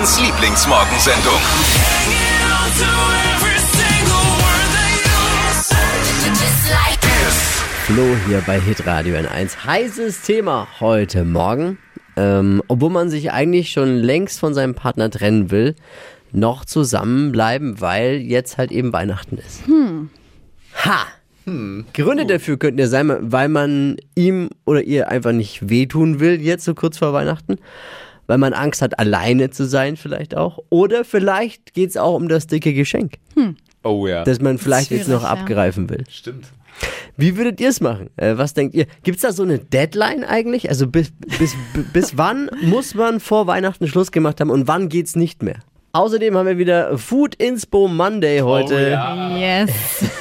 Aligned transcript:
Fans 0.00 0.18
Lieblingsmorgensendung. 0.18 1.34
Flo 7.84 8.16
hier 8.26 8.42
bei 8.46 8.58
Hitradio 8.58 9.16
N1. 9.16 9.66
Heißes 9.66 10.22
Thema 10.22 10.68
heute 10.80 11.24
Morgen. 11.24 11.76
Ähm, 12.16 12.62
obwohl 12.68 12.88
man 12.88 13.10
sich 13.10 13.30
eigentlich 13.32 13.72
schon 13.72 13.96
längst 13.96 14.40
von 14.40 14.54
seinem 14.54 14.74
Partner 14.74 15.10
trennen 15.10 15.50
will, 15.50 15.76
noch 16.32 16.64
zusammenbleiben, 16.64 17.82
weil 17.82 18.20
jetzt 18.20 18.56
halt 18.56 18.72
eben 18.72 18.94
Weihnachten 18.94 19.36
ist. 19.36 19.64
Ha! 20.76 21.08
Gründe 21.92 22.24
dafür 22.24 22.58
könnten 22.58 22.80
ja 22.80 22.86
sein, 22.86 23.14
weil 23.20 23.50
man 23.50 23.96
ihm 24.14 24.48
oder 24.64 24.82
ihr 24.82 25.10
einfach 25.10 25.32
nicht 25.32 25.68
wehtun 25.68 26.20
will, 26.20 26.40
jetzt 26.40 26.64
so 26.64 26.74
kurz 26.74 26.96
vor 26.96 27.12
Weihnachten. 27.12 27.58
Weil 28.30 28.38
man 28.38 28.52
Angst 28.52 28.80
hat, 28.80 28.96
alleine 29.00 29.50
zu 29.50 29.66
sein, 29.66 29.96
vielleicht 29.96 30.36
auch. 30.36 30.60
Oder 30.68 31.04
vielleicht 31.04 31.74
geht 31.74 31.90
es 31.90 31.96
auch 31.96 32.14
um 32.14 32.28
das 32.28 32.46
dicke 32.46 32.72
Geschenk, 32.72 33.14
Oh 33.82 34.06
ja. 34.06 34.22
das 34.22 34.40
man 34.40 34.56
vielleicht 34.56 34.92
jetzt 34.92 35.08
noch 35.08 35.24
ja. 35.24 35.30
abgreifen 35.30 35.90
will. 35.90 36.04
Stimmt. 36.08 36.46
Wie 37.16 37.36
würdet 37.36 37.60
ihr 37.60 37.70
es 37.70 37.80
machen? 37.80 38.08
Äh, 38.16 38.38
was 38.38 38.54
denkt 38.54 38.76
ihr? 38.76 38.86
Gibt 39.02 39.16
es 39.16 39.22
da 39.22 39.32
so 39.32 39.42
eine 39.42 39.58
Deadline 39.58 40.22
eigentlich? 40.22 40.68
Also 40.68 40.86
bis, 40.86 41.10
bis, 41.40 41.56
bis 41.92 42.16
wann 42.18 42.48
muss 42.62 42.94
man 42.94 43.18
vor 43.18 43.48
Weihnachten 43.48 43.88
Schluss 43.88 44.12
gemacht 44.12 44.40
haben 44.40 44.50
und 44.50 44.68
wann 44.68 44.88
geht's 44.88 45.16
nicht 45.16 45.42
mehr? 45.42 45.58
Außerdem 45.92 46.36
haben 46.36 46.46
wir 46.46 46.56
wieder 46.56 46.96
Food 46.98 47.34
Inspo 47.34 47.88
Monday 47.88 48.38
heute. 48.42 48.74
Oh 48.74 48.78
ja. 48.78 49.36
Yes. 49.36 49.70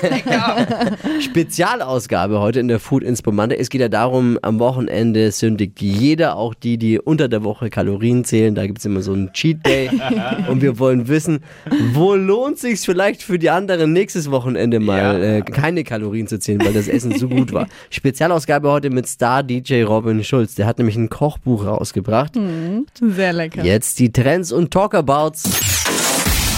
Spezialausgabe 1.22 2.40
heute 2.40 2.60
in 2.60 2.68
der 2.68 2.80
Food 2.80 3.04
Inspo 3.04 3.32
Monday. 3.32 3.56
Es 3.60 3.70
geht 3.70 3.80
ja 3.82 3.88
darum, 3.88 4.40
am 4.42 4.58
Wochenende 4.58 5.32
sündigt 5.32 5.80
jeder, 5.80 6.38
auch 6.38 6.56
die, 6.56 6.80
die 6.80 6.98
unter 7.00 7.28
der 7.28 7.44
Woche 7.44 7.70
Kalorien 7.70 8.24
zählen. 8.24 8.56
Da 8.56 8.66
gibt 8.66 8.80
es 8.80 8.86
immer 8.86 9.04
so 9.04 9.14
einen 9.14 9.32
Cheat 9.34 9.64
Day. 9.64 9.92
und 10.50 10.64
wir 10.64 10.80
wollen 10.80 11.08
wissen, 11.08 11.42
wo 11.94 12.16
lohnt 12.16 12.58
sich 12.58 12.80
vielleicht 12.80 13.22
für 13.22 13.38
die 13.38 13.52
anderen 13.52 13.94
nächstes 13.94 14.32
Wochenende 14.32 14.80
mal 14.80 14.98
Ja. 15.22 15.36
äh, 15.38 15.42
keine 15.44 15.84
Kalorien 15.84 16.26
zu 16.26 16.40
zählen, 16.40 16.66
weil 16.66 16.74
das 16.74 16.88
Essen 16.88 17.16
so 17.20 17.30
gut 17.30 17.54
war. 17.54 17.68
Spezialausgabe 17.92 18.72
heute 18.72 18.90
mit 18.90 19.08
Star 19.08 19.44
DJ 19.44 19.84
Robin 19.84 20.24
Schulz. 20.24 20.56
Der 20.56 20.66
hat 20.66 20.80
nämlich 20.80 20.96
ein 20.96 21.10
Kochbuch 21.10 21.64
rausgebracht. 21.68 22.34
Sehr 23.00 23.34
lecker. 23.34 23.64
Jetzt 23.64 24.00
die 24.00 24.12
Trends 24.12 24.52
und 24.52 24.72
Talkabouts. 24.72 25.60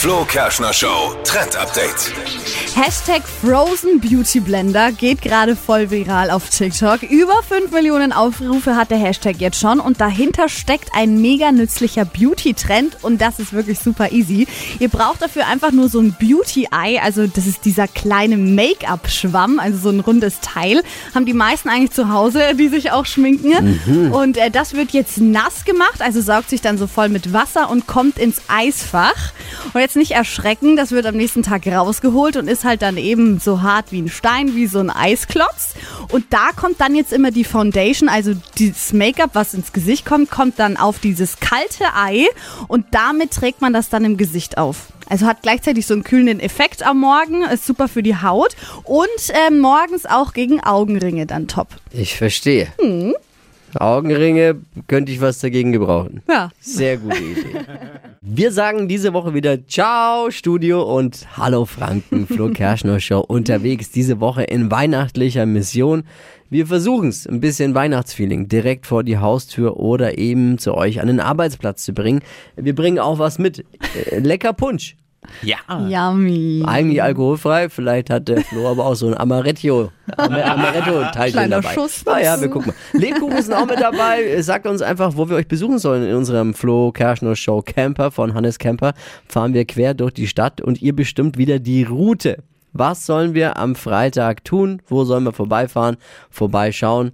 Flo 0.00 0.24
Kerschner 0.24 0.72
Show 0.72 1.14
Trend 1.24 1.54
Update. 1.56 2.14
Hashtag 2.74 3.22
Frozen 3.42 4.00
Beauty 4.00 4.40
Blender 4.40 4.92
geht 4.92 5.20
gerade 5.20 5.54
voll 5.54 5.90
viral 5.90 6.30
auf 6.30 6.48
TikTok. 6.48 7.02
Über 7.02 7.42
5 7.42 7.70
Millionen 7.70 8.12
Aufrufe 8.12 8.76
hat 8.76 8.90
der 8.90 8.96
Hashtag 8.96 9.40
jetzt 9.40 9.60
schon 9.60 9.78
und 9.78 10.00
dahinter 10.00 10.48
steckt 10.48 10.88
ein 10.94 11.20
mega 11.20 11.52
nützlicher 11.52 12.06
Beauty-Trend 12.06 12.96
und 13.02 13.20
das 13.20 13.40
ist 13.40 13.52
wirklich 13.52 13.78
super 13.78 14.10
easy. 14.12 14.46
Ihr 14.78 14.88
braucht 14.88 15.20
dafür 15.20 15.46
einfach 15.48 15.72
nur 15.72 15.90
so 15.90 16.00
ein 16.00 16.16
Beauty-Eye, 16.18 17.00
also 17.00 17.26
das 17.26 17.46
ist 17.46 17.66
dieser 17.66 17.86
kleine 17.86 18.38
Make-up-Schwamm, 18.38 19.58
also 19.58 19.76
so 19.76 19.90
ein 19.90 20.00
rundes 20.00 20.40
Teil. 20.40 20.82
Haben 21.14 21.26
die 21.26 21.34
meisten 21.34 21.68
eigentlich 21.68 21.92
zu 21.92 22.10
Hause, 22.10 22.54
die 22.54 22.68
sich 22.68 22.92
auch 22.92 23.04
schminken. 23.04 24.10
Und 24.12 24.38
äh, 24.38 24.50
das 24.50 24.72
wird 24.72 24.92
jetzt 24.92 25.18
nass 25.18 25.66
gemacht, 25.66 26.00
also 26.00 26.22
saugt 26.22 26.48
sich 26.48 26.62
dann 26.62 26.78
so 26.78 26.86
voll 26.86 27.10
mit 27.10 27.34
Wasser 27.34 27.68
und 27.68 27.86
kommt 27.86 28.16
ins 28.16 28.40
Eisfach. 28.48 29.32
Und 29.74 29.80
jetzt 29.80 29.89
nicht 29.96 30.12
erschrecken, 30.12 30.76
das 30.76 30.92
wird 30.92 31.06
am 31.06 31.16
nächsten 31.16 31.42
Tag 31.42 31.66
rausgeholt 31.66 32.36
und 32.36 32.48
ist 32.48 32.64
halt 32.64 32.82
dann 32.82 32.96
eben 32.96 33.38
so 33.38 33.62
hart 33.62 33.92
wie 33.92 34.02
ein 34.02 34.08
Stein, 34.08 34.54
wie 34.54 34.66
so 34.66 34.78
ein 34.78 34.90
Eisklotz. 34.90 35.74
Und 36.10 36.26
da 36.30 36.50
kommt 36.54 36.80
dann 36.80 36.94
jetzt 36.94 37.12
immer 37.12 37.30
die 37.30 37.44
Foundation, 37.44 38.08
also 38.08 38.32
dieses 38.58 38.92
Make-up, 38.92 39.30
was 39.34 39.54
ins 39.54 39.72
Gesicht 39.72 40.04
kommt, 40.04 40.30
kommt 40.30 40.58
dann 40.58 40.76
auf 40.76 40.98
dieses 40.98 41.38
kalte 41.40 41.84
Ei 41.94 42.26
und 42.68 42.86
damit 42.90 43.32
trägt 43.32 43.60
man 43.60 43.72
das 43.72 43.88
dann 43.88 44.04
im 44.04 44.16
Gesicht 44.16 44.58
auf. 44.58 44.88
Also 45.08 45.26
hat 45.26 45.42
gleichzeitig 45.42 45.86
so 45.86 45.94
einen 45.94 46.04
kühlenden 46.04 46.38
Effekt 46.38 46.84
am 46.84 47.00
Morgen, 47.00 47.42
ist 47.42 47.66
super 47.66 47.88
für 47.88 48.02
die 48.02 48.16
Haut 48.16 48.54
und 48.84 49.08
ähm, 49.48 49.58
morgens 49.58 50.06
auch 50.06 50.32
gegen 50.32 50.60
Augenringe 50.60 51.26
dann 51.26 51.48
top. 51.48 51.68
Ich 51.90 52.16
verstehe. 52.16 52.68
Augenringe 53.74 54.60
könnte 54.86 55.12
ich 55.12 55.20
was 55.20 55.40
dagegen 55.40 55.72
gebrauchen. 55.72 56.22
Ja. 56.28 56.50
Sehr 56.60 56.96
gute 56.96 57.18
Idee. 57.18 57.60
Wir 58.22 58.52
sagen 58.52 58.86
diese 58.86 59.14
Woche 59.14 59.32
wieder 59.32 59.66
Ciao 59.66 60.30
Studio 60.30 60.82
und 60.82 61.26
Hallo 61.38 61.64
Franken, 61.64 62.26
Flo 62.26 62.50
Kerschner 62.52 63.00
Show 63.00 63.20
unterwegs 63.20 63.92
diese 63.92 64.20
Woche 64.20 64.42
in 64.42 64.70
weihnachtlicher 64.70 65.46
Mission. 65.46 66.04
Wir 66.50 66.66
versuchen 66.66 67.08
es, 67.08 67.26
ein 67.26 67.40
bisschen 67.40 67.74
Weihnachtsfeeling 67.74 68.46
direkt 68.46 68.84
vor 68.84 69.04
die 69.04 69.16
Haustür 69.16 69.78
oder 69.78 70.18
eben 70.18 70.58
zu 70.58 70.74
euch 70.74 71.00
an 71.00 71.06
den 71.06 71.18
Arbeitsplatz 71.18 71.82
zu 71.86 71.94
bringen. 71.94 72.20
Wir 72.56 72.74
bringen 72.74 72.98
auch 72.98 73.18
was 73.18 73.38
mit. 73.38 73.64
Äh, 74.10 74.18
Lecker 74.18 74.52
Punsch. 74.52 74.96
Ja. 75.42 75.56
Yummy. 75.88 76.62
Eigentlich 76.66 77.02
alkoholfrei, 77.02 77.68
vielleicht 77.68 78.10
hat 78.10 78.28
der 78.28 78.40
Flo 78.42 78.68
aber 78.70 78.86
auch 78.86 78.94
so 78.94 79.06
ein 79.06 79.16
Amaretto, 79.16 79.90
Am- 80.16 80.32
Amaretto-Teilchen 80.32 81.32
Kleiner 81.38 81.60
dabei. 81.60 81.74
Schuss. 81.74 82.04
Naja, 82.04 82.40
wir 82.40 82.48
gucken 82.48 82.72
mal. 82.92 82.98
Lebkuchen 83.00 83.40
sind 83.42 83.54
auch 83.54 83.66
mit 83.66 83.80
dabei. 83.80 84.40
Sagt 84.42 84.66
uns 84.66 84.82
einfach, 84.82 85.16
wo 85.16 85.28
wir 85.28 85.36
euch 85.36 85.46
besuchen 85.46 85.78
sollen 85.78 86.08
in 86.08 86.14
unserem 86.16 86.54
Flo 86.54 86.90
Kerschner 86.92 87.36
Show 87.36 87.62
Camper 87.62 88.10
von 88.10 88.34
Hannes 88.34 88.58
Camper. 88.58 88.94
Fahren 89.28 89.54
wir 89.54 89.64
quer 89.66 89.94
durch 89.94 90.14
die 90.14 90.26
Stadt 90.26 90.60
und 90.60 90.80
ihr 90.82 90.96
bestimmt 90.96 91.38
wieder 91.38 91.58
die 91.58 91.84
Route. 91.84 92.38
Was 92.72 93.04
sollen 93.06 93.34
wir 93.34 93.56
am 93.56 93.74
Freitag 93.76 94.44
tun? 94.44 94.80
Wo 94.88 95.04
sollen 95.04 95.24
wir 95.24 95.32
vorbeifahren? 95.32 95.96
Vorbeischauen? 96.30 97.12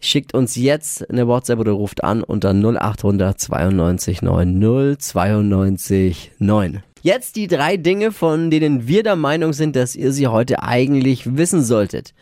Schickt 0.00 0.32
uns 0.32 0.54
jetzt 0.54 1.10
eine 1.10 1.26
WhatsApp 1.26 1.58
oder 1.58 1.72
ruft 1.72 2.04
an 2.04 2.22
unter 2.22 2.50
0800 2.54 3.38
92 3.40 4.22
9 4.22 4.96
092 4.98 6.32
9. 6.38 6.82
Jetzt 7.08 7.36
die 7.36 7.46
drei 7.46 7.78
Dinge, 7.78 8.12
von 8.12 8.50
denen 8.50 8.86
wir 8.86 9.02
der 9.02 9.16
Meinung 9.16 9.54
sind, 9.54 9.76
dass 9.76 9.96
ihr 9.96 10.12
sie 10.12 10.26
heute 10.26 10.62
eigentlich 10.62 11.36
wissen 11.38 11.62
solltet. 11.62 12.12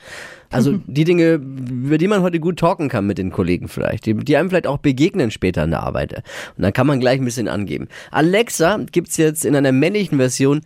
Also 0.48 0.78
die 0.86 1.02
Dinge, 1.02 1.34
über 1.34 1.98
die 1.98 2.06
man 2.06 2.22
heute 2.22 2.38
gut 2.38 2.58
talken 2.60 2.88
kann 2.88 3.04
mit 3.04 3.18
den 3.18 3.32
Kollegen 3.32 3.66
vielleicht, 3.66 4.06
die, 4.06 4.14
die 4.14 4.36
einem 4.36 4.48
vielleicht 4.48 4.68
auch 4.68 4.78
begegnen 4.78 5.32
später 5.32 5.64
in 5.64 5.70
der 5.70 5.82
Arbeit. 5.82 6.12
Und 6.56 6.62
dann 6.62 6.72
kann 6.72 6.86
man 6.86 7.00
gleich 7.00 7.18
ein 7.18 7.24
bisschen 7.24 7.48
angeben. 7.48 7.88
Alexa 8.12 8.78
gibt's 8.92 9.16
jetzt 9.16 9.44
in 9.44 9.56
einer 9.56 9.72
männlichen 9.72 10.18
Version 10.18 10.60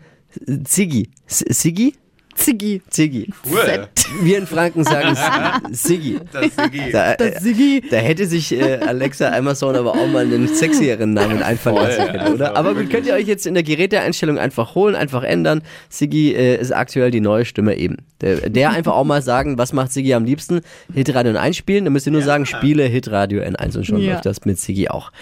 Ziggy. 0.65 1.09
S- 1.27 1.45
Siggi? 1.49 1.95
Ziggy. 2.41 2.81
Ziggy. 2.89 3.29
Cool. 3.49 3.89
Wir 4.23 4.39
in 4.39 4.47
Franken 4.47 4.83
sagen 4.85 5.17
Siggi. 5.73 6.19
Das 6.33 6.47
ist 6.47 6.61
die 6.73 6.91
Da, 6.93 7.13
äh, 7.15 7.35
Ziggy. 7.41 7.83
da 7.91 7.97
hätte 7.99 8.27
sich 8.27 8.53
äh, 8.53 8.77
Alexa 8.87 9.31
Amazon 9.31 9.77
aber 9.77 9.93
auch 9.93 10.07
mal 10.09 10.25
einen 10.25 10.49
sexieren 10.49 11.13
Namen 11.13 11.43
einfallen 11.43 11.77
Voll, 11.77 11.87
lassen 11.87 12.07
können, 12.13 12.35
oder? 12.35 12.57
Aber 12.57 12.75
gut, 12.75 12.91
könnt 12.91 13.07
ihr 13.07 13.15
euch 13.15 13.27
jetzt 13.27 13.47
in 13.47 13.55
der 13.55 13.63
Geräteeinstellung 13.63 14.39
einfach 14.39 14.75
holen, 14.75 14.95
einfach 14.95 15.23
ändern. 15.23 15.63
Siggi 15.89 16.33
äh, 16.35 16.57
ist 16.61 16.73
aktuell 16.73 17.11
die 17.11 17.21
neue 17.21 17.45
Stimme 17.45 17.77
eben. 17.77 17.97
Der, 18.21 18.51
der 18.51 18.71
einfach 18.71 18.93
auch 18.95 19.05
mal 19.05 19.23
sagen, 19.23 19.57
was 19.59 19.73
macht 19.73 19.93
Siggi 19.93 20.15
am 20.15 20.25
liebsten? 20.25 20.61
Hitradio 20.95 21.33
N1 21.33 21.55
spielen. 21.55 21.85
Dann 21.85 21.93
müsst 21.93 22.07
ihr 22.07 22.13
nur 22.13 22.23
sagen, 22.23 22.47
spiele 22.47 22.85
Hitradio 22.85 23.43
N1 23.43 23.77
und 23.77 23.85
schon 23.87 23.99
Ja. 23.99 24.13
läuft 24.13 24.27
das 24.27 24.45
mit 24.45 24.59
Siggi 24.59 24.89
auch. 24.89 25.13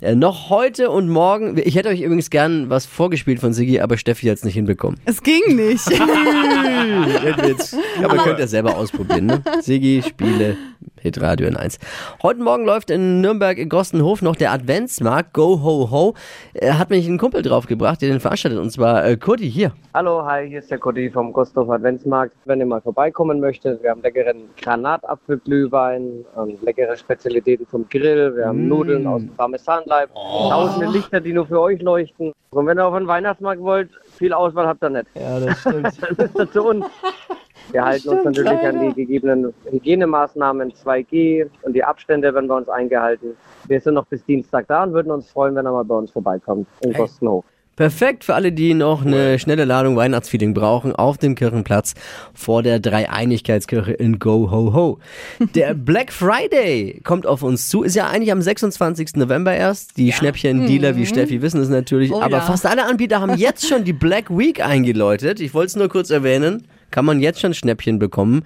Äh, 0.00 0.14
noch 0.14 0.50
heute 0.50 0.90
und 0.90 1.08
morgen, 1.08 1.60
ich 1.62 1.74
hätte 1.76 1.88
euch 1.88 2.00
übrigens 2.00 2.30
gern 2.30 2.70
was 2.70 2.86
vorgespielt 2.86 3.40
von 3.40 3.52
Siggi, 3.52 3.80
aber 3.80 3.96
Steffi 3.98 4.26
hat 4.26 4.36
es 4.38 4.44
nicht 4.44 4.54
hinbekommen. 4.54 4.98
Es 5.04 5.22
ging 5.22 5.42
nicht. 5.56 5.84
Oui. 6.62 6.79
Jetzt, 7.46 7.76
aber 8.02 8.16
könnt 8.18 8.38
ihr 8.38 8.48
selber 8.48 8.76
ausprobieren, 8.76 9.26
ne? 9.26 9.42
Sigi, 9.60 10.02
Spiele, 10.06 10.56
Hitradio 11.00 11.46
in 11.46 11.56
1. 11.56 11.78
Heute 12.22 12.40
Morgen 12.42 12.64
läuft 12.64 12.90
in 12.90 13.20
Nürnberg 13.20 13.58
in 13.58 13.68
Gostenhof 13.68 14.22
noch 14.22 14.36
der 14.36 14.52
Adventsmarkt 14.52 15.32
Go 15.32 15.62
Ho 15.62 15.90
Ho. 15.90 16.14
Er 16.54 16.78
hat 16.78 16.90
mich 16.90 17.06
einen 17.06 17.18
Kumpel 17.18 17.42
draufgebracht, 17.42 18.02
der 18.02 18.10
den 18.10 18.20
veranstaltet, 18.20 18.58
und 18.58 18.70
zwar 18.70 19.04
äh, 19.04 19.16
Kurti 19.16 19.50
hier. 19.50 19.72
Hallo, 19.94 20.24
hi, 20.24 20.48
hier 20.48 20.58
ist 20.60 20.70
der 20.70 20.78
Kotti 20.78 21.10
vom 21.10 21.32
Gosthof 21.32 21.68
Adventsmarkt. 21.70 22.34
Wenn 22.44 22.60
ihr 22.60 22.66
mal 22.66 22.80
vorbeikommen 22.80 23.40
möchtet, 23.40 23.82
wir 23.82 23.90
haben 23.90 24.02
leckeren 24.02 24.50
Granatapfelglühwein, 24.60 26.24
und 26.34 26.62
leckere 26.62 26.96
Spezialitäten 26.96 27.66
vom 27.66 27.88
Grill, 27.88 28.36
wir 28.36 28.46
haben 28.46 28.68
Nudeln 28.68 29.06
aus 29.06 29.22
dem 29.22 29.30
Parmesanleib, 29.30 30.10
tausende 30.14 30.86
Lichter, 30.86 31.20
die 31.20 31.32
nur 31.32 31.46
für 31.46 31.60
euch 31.60 31.80
leuchten. 31.80 32.32
Und 32.50 32.66
wenn 32.66 32.78
ihr 32.78 32.86
auf 32.86 32.94
einen 32.94 33.06
Weihnachtsmarkt 33.06 33.62
wollt, 33.62 33.90
viel 34.18 34.32
Auswahl 34.32 34.66
habt 34.66 34.82
ihr 34.82 34.90
nicht. 34.90 35.06
Ja, 35.14 35.38
das 35.38 35.60
stimmt. 35.60 35.86
Dann 36.02 36.16
müsst 36.18 36.36
ihr 36.36 36.50
zu 36.50 36.62
uns. 36.64 36.79
Wir 37.72 37.84
halten 37.84 38.08
uns 38.08 38.24
natürlich 38.24 38.60
an 38.66 38.80
die 38.80 38.94
gegebenen 38.94 39.54
Hygienemaßnahmen 39.70 40.72
2G 40.72 41.48
und 41.62 41.72
die 41.72 41.84
Abstände 41.84 42.34
werden 42.34 42.48
bei 42.48 42.56
uns 42.56 42.68
eingehalten. 42.68 43.36
Wir 43.68 43.80
sind 43.80 43.94
noch 43.94 44.06
bis 44.06 44.24
Dienstag 44.24 44.66
da 44.66 44.82
und 44.82 44.92
würden 44.92 45.12
uns 45.12 45.30
freuen, 45.30 45.54
wenn 45.54 45.66
er 45.66 45.72
mal 45.72 45.84
bei 45.84 45.94
uns 45.94 46.10
vorbeikommt 46.10 46.66
in 46.80 46.92
Gostenhof. 46.92 47.44
Perfekt 47.80 48.24
für 48.24 48.34
alle, 48.34 48.52
die 48.52 48.74
noch 48.74 49.06
eine 49.06 49.38
schnelle 49.38 49.64
Ladung 49.64 49.96
Weihnachtsfeeling 49.96 50.52
brauchen, 50.52 50.94
auf 50.94 51.16
dem 51.16 51.34
Kirchenplatz 51.34 51.94
vor 52.34 52.62
der 52.62 52.78
Dreieinigkeitskirche 52.78 53.92
in 53.92 54.18
Go 54.18 54.50
Ho 54.50 54.74
Ho. 54.74 54.98
Der 55.54 55.72
Black 55.72 56.12
Friday 56.12 57.00
kommt 57.04 57.26
auf 57.26 57.42
uns 57.42 57.70
zu, 57.70 57.82
ist 57.82 57.96
ja 57.96 58.08
eigentlich 58.08 58.32
am 58.32 58.42
26. 58.42 59.16
November 59.16 59.54
erst. 59.54 59.96
Die 59.96 60.12
Schnäppchen-Dealer 60.12 60.94
wie 60.96 61.06
Steffi 61.06 61.40
wissen 61.40 61.62
es 61.62 61.70
natürlich, 61.70 62.12
Oh 62.12 62.20
aber 62.20 62.36
ja. 62.36 62.42
fast 62.42 62.66
alle 62.66 62.84
Anbieter 62.84 63.22
haben 63.22 63.38
jetzt 63.38 63.66
schon 63.66 63.82
die 63.82 63.94
Black 63.94 64.28
Week 64.28 64.62
eingeläutet. 64.62 65.40
Ich 65.40 65.54
wollte 65.54 65.68
es 65.68 65.76
nur 65.76 65.88
kurz 65.88 66.10
erwähnen. 66.10 66.66
Kann 66.90 67.04
man 67.04 67.20
jetzt 67.20 67.40
schon 67.40 67.54
Schnäppchen 67.54 67.98
bekommen. 67.98 68.42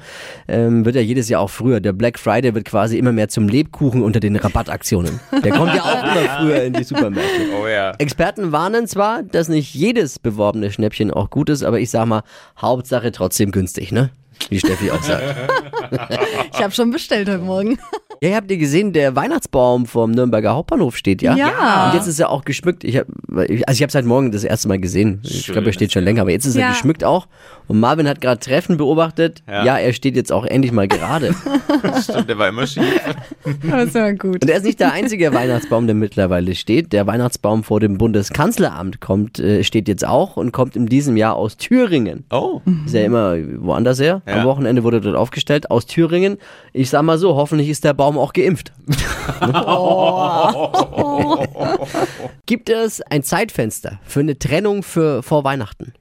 Ähm, 0.49 0.85
wird 0.85 0.97
ja 0.97 1.03
jedes 1.03 1.29
Jahr 1.29 1.41
auch 1.41 1.51
früher. 1.51 1.81
Der 1.81 1.93
Black 1.93 2.19
Friday 2.19 2.55
wird 2.55 2.65
quasi 2.65 2.99
immer 2.99 3.13
mehr 3.13 3.29
zum 3.29 3.49
Lebkuchen 3.49 4.03
unter 4.03 4.21
den 4.21 4.37
Rabattaktionen. 4.37 5.21
Der 5.45 5.53
kommt 5.53 5.75
ja 5.75 5.83
auch 5.83 6.03
immer 6.03 6.29
früher 6.39 6.63
in 6.65 6.73
die 6.73 6.85
Supermärkte. 6.85 7.25
Oh 7.61 7.67
ja. 7.69 7.93
Experten 7.99 8.53
warnen 8.53 8.87
zwar, 8.87 9.23
dass 9.23 9.49
nicht 9.49 9.75
jedes 9.75 10.19
beworbene 10.19 10.71
Schnäppchen 10.73 11.11
auch 11.11 11.31
gut 11.31 11.49
ist, 11.51 11.63
aber 11.63 11.79
ich 11.79 11.91
sag 11.91 12.07
mal, 12.07 12.23
Hauptsache 12.59 13.13
trotzdem 13.13 13.53
günstig, 13.53 13.93
ne? 13.93 14.11
Wie 14.49 14.59
Steffi 14.59 14.91
auch 14.91 15.03
sagt. 15.03 15.23
Ich 16.53 16.63
habe 16.63 16.73
schon 16.73 16.91
bestellt 16.91 17.29
heute 17.29 17.39
Morgen. 17.43 17.79
Ja, 18.23 18.31
ihr 18.31 18.37
habt 18.37 18.51
ihr 18.51 18.57
gesehen, 18.59 18.93
der 18.93 19.15
Weihnachtsbaum 19.17 19.87
vom 19.87 20.11
Nürnberger 20.13 20.55
Hauptbahnhof 20.55 20.97
steht, 20.97 21.23
ja? 21.23 21.37
Ja. 21.37 21.89
Und 21.89 21.95
jetzt 21.95 22.07
ist 22.07 22.19
er 22.21 22.31
auch 22.31 22.45
geschmückt. 22.45 22.85
Ich 22.85 22.97
hab, 22.97 23.07
also 23.37 23.53
ich 23.53 23.63
habe 23.83 23.87
es 23.89 23.95
heute 23.95 24.07
Morgen 24.07 24.33
das 24.33 24.45
erste 24.45 24.69
Mal 24.69 24.79
gesehen. 24.79 25.21
Ich 25.25 25.47
glaube, 25.49 25.67
er 25.69 25.73
steht 25.73 25.93
schon 25.93 26.05
länger, 26.05 26.23
aber 26.23 26.31
jetzt 26.31 26.45
ist 26.47 26.55
er 26.57 26.63
Ja. 26.63 26.69
geschmückt 26.71 27.05
auch. 27.05 27.27
Und 27.67 27.81
Marvin 27.81 28.07
hat 28.09 28.21
gerade 28.21 28.39
Treffen 28.41 28.77
beobachtet. 28.77 29.43
Ja. 29.49 29.65
Ja. 29.65 29.79
er 29.79 29.93
steht 29.95 30.17
jetzt 30.17 30.31
auch 30.33 30.45
endlich 30.45 30.73
mal 30.73 30.87
gerade. 30.89 31.35
Stimmt, 32.03 32.29
der 32.29 32.39
war 32.39 32.49
immer 32.49 32.67
schief. 32.67 32.85
Das 33.71 33.85
ist 33.87 33.95
ja 33.95 34.11
gut. 34.13 34.43
Und 34.43 34.51
er 34.51 34.59
ist 34.59 34.65
nicht 34.65 34.81
der 34.81 34.93
einzige 34.93 35.33
Weihnachtsbaum, 35.33 35.87
der 35.87 35.95
mittlerweile 35.95 36.55
steht. 36.55 36.93
Der 36.93 37.07
Weihnachtsbaum 37.07 37.65
vor 37.65 37.81
dem 37.81 37.97
Bundeskanzleramt 37.99 39.01
kommt, 39.01 39.39
äh, 39.39 39.65
steht 39.65 39.89
jetzt 39.89 40.07
auch 40.07 40.37
und 40.37 40.53
kommt 40.53 40.77
in 40.77 40.87
diesem 40.87 41.17
Jahr 41.17 41.37
aus 41.37 41.57
Thüringen. 41.57 42.25
Oh. 42.31 42.61
Ist 42.85 42.95
ja 42.95 43.03
immer 43.03 43.37
woanders 43.59 43.99
her. 43.99 44.21
Am 44.27 44.39
Ja. 44.39 44.45
Wochenende 44.45 44.85
wurde 44.85 45.01
dort 45.01 45.17
aufgestellt, 45.17 45.71
aus 45.71 45.87
Thüringen. 45.87 46.37
Ich 46.75 46.91
sag 46.91 47.03
mal 47.03 47.17
so, 47.19 47.35
hoffentlich 47.35 47.69
ist 47.71 47.83
der 47.85 47.95
Baum 47.95 48.04
auch 48.05 48.33
geimpft. 48.33 48.73
Gibt 52.47 52.71
es 52.71 53.03
ein 53.03 53.23
Zeitfenster 53.23 54.01
für 54.05 54.21
eine 54.21 54.39
Trennung 54.39 54.83
für, 54.83 55.23
vor 55.23 55.45
Weihnachten? 55.45 55.93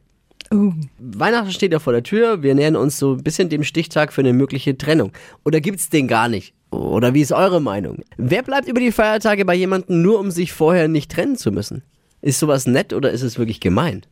Weihnachten 1.00 1.52
steht 1.52 1.72
ja 1.72 1.80
vor 1.80 1.94
der 1.94 2.04
Tür. 2.04 2.44
Wir 2.44 2.54
nähern 2.54 2.76
uns 2.76 3.00
so 3.00 3.14
ein 3.14 3.24
bisschen 3.24 3.50
dem 3.50 3.64
Stichtag 3.64 4.14
für 4.14 4.22
eine 4.22 4.34
mögliche 4.34 4.78
Trennung. 4.78 5.12
Oder 5.44 5.62
gibt's 5.62 5.90
den 5.90 6.08
gar 6.08 6.28
nicht? 6.28 6.54
Oder 6.70 7.14
wie 7.14 7.22
ist 7.22 7.32
eure 7.32 7.62
Meinung? 7.62 8.04
Wer 8.18 8.44
bleibt 8.44 8.68
über 8.68 8.80
die 8.80 8.92
Feiertage 8.92 9.46
bei 9.46 9.56
jemandem 9.56 10.02
nur, 10.02 10.20
um 10.20 10.32
sich 10.32 10.54
vorher 10.54 10.88
nicht 10.88 11.12
trennen 11.12 11.38
zu 11.38 11.52
müssen? 11.52 11.84
Ist 12.22 12.40
sowas 12.40 12.68
nett 12.68 12.94
oder 12.94 13.12
ist 13.12 13.22
es 13.22 13.38
wirklich 13.38 13.60
gemein? 13.60 14.04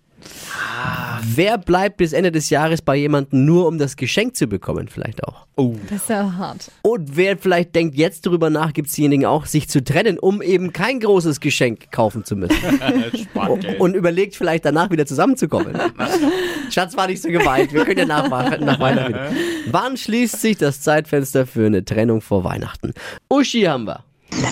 Wer 1.24 1.58
bleibt 1.58 1.98
bis 1.98 2.14
Ende 2.14 2.32
des 2.32 2.50
Jahres 2.50 2.82
bei 2.82 2.96
jemandem 2.96 3.46
nur, 3.46 3.68
um 3.68 3.78
das 3.78 3.96
Geschenk 3.96 4.36
zu 4.36 4.48
bekommen, 4.48 4.88
vielleicht 4.88 5.24
auch? 5.24 5.46
Das 5.90 6.02
ist 6.02 6.10
ja 6.10 6.34
hart. 6.38 6.72
Und 6.82 7.16
wer 7.16 7.38
vielleicht 7.38 7.76
denkt 7.76 7.96
jetzt 7.96 8.26
darüber 8.26 8.50
nach, 8.50 8.74
gibt 8.74 8.88
es 8.88 8.96
diejenigen 8.96 9.26
auch, 9.26 9.46
sich 9.46 9.70
zu 9.70 9.84
trennen, 9.84 10.18
um 10.18 10.42
eben 10.42 10.74
kein 10.74 11.00
großes 11.00 11.40
Geschenk 11.40 11.92
kaufen 11.92 12.24
zu 12.24 12.36
müssen. 12.36 12.56
Und 13.80 13.96
überlegt 13.96 14.36
vielleicht 14.36 14.66
danach 14.66 14.90
wieder 14.90 15.06
zusammenzukommen. 15.06 15.78
Schatz 16.72 16.98
war 16.98 17.08
nicht 17.08 17.22
so 17.22 17.30
gemeint, 17.30 17.74
wir 17.74 17.86
können 17.86 18.00
ja 18.00 18.06
nach, 18.06 18.30
nach 18.60 18.80
Weihnachten. 18.80 19.36
Wann 19.72 19.98
schließt 19.98 20.42
sich 20.42 20.58
das 20.58 20.82
Zeitfenster 20.82 21.46
für 21.46 21.66
eine 21.66 21.86
Trennung 21.86 22.22
vor 22.22 22.44
Weihnachten? 22.44 22.94
Uschi 23.30 23.62
haben 23.64 23.86
wir. 23.86 24.04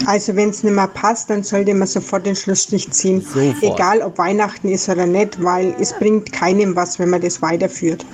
Also 0.06 0.36
wenn 0.36 0.50
es 0.50 0.64
nicht 0.64 0.74
mehr 0.76 0.88
passt, 0.88 1.30
dann 1.30 1.44
sollte 1.44 1.74
man 1.74 1.88
sofort 1.88 2.26
den 2.26 2.36
Schlussstrich 2.36 2.90
ziehen. 2.92 3.22
Sofort. 3.22 3.64
Egal 3.64 4.02
ob 4.02 4.18
Weihnachten 4.18 4.68
ist 4.70 4.90
oder 4.90 5.06
nicht, 5.06 5.42
weil 5.44 5.74
es 5.80 5.94
bringt 5.94 6.32
keinem 6.32 6.76
was, 6.76 7.00
wenn 7.00 7.10
man 7.10 7.22
das 7.22 7.42
weiterführt. 7.42 8.06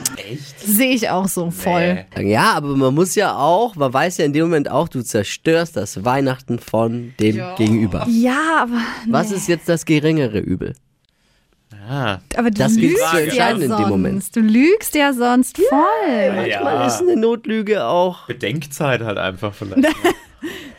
Sehe 0.66 0.92
ich 0.92 1.10
auch 1.10 1.28
so 1.28 1.52
voll. 1.52 2.06
Ja, 2.20 2.54
aber 2.54 2.76
man 2.76 2.94
muss 2.94 3.16
ja 3.16 3.36
auch, 3.36 3.76
man 3.76 3.92
weiß 3.94 4.18
ja 4.18 4.26
in 4.26 4.34
dem 4.34 4.44
Moment 4.44 4.70
auch, 4.70 4.88
du 4.88 5.02
zerstörst 5.04 5.76
das 5.76 6.06
Weihnachten 6.06 6.60
von 6.60 7.14
dem 7.20 7.42
Gegenüber. 7.58 8.06
Ja, 8.10 8.60
aber, 8.64 8.82
Was 9.10 9.32
ist 9.32 9.48
jetzt 9.48 9.68
das 9.68 9.86
geringere 9.86 10.40
Übel? 10.40 10.76
Ah. 11.88 12.20
aber 12.36 12.50
du 12.50 12.58
Das 12.58 12.76
lügst 12.76 12.98
zu 12.98 13.16
ja 13.18 13.20
entscheiden 13.24 13.62
in 13.62 13.68
sonst. 13.70 13.84
dem 13.84 13.90
Moment. 13.90 14.36
Du 14.36 14.40
lügst 14.40 14.96
ja 14.96 15.14
sonst 15.14 15.58
voll. 15.58 16.32
Manchmal 16.36 16.88
ist 16.88 17.02
eine 17.02 17.16
Notlüge 17.16 17.86
auch. 17.86 18.26
Bedenkzeit 18.28 19.02
halt 19.02 19.18
einfach 19.20 19.54
vielleicht. 19.54 19.86